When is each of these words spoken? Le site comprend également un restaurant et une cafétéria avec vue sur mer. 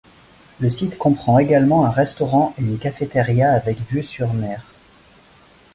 Le 0.59 0.67
site 0.67 0.97
comprend 0.97 1.37
également 1.37 1.85
un 1.85 1.91
restaurant 1.91 2.55
et 2.57 2.61
une 2.63 2.79
cafétéria 2.79 3.53
avec 3.53 3.77
vue 3.91 4.01
sur 4.01 4.33
mer. 4.33 4.65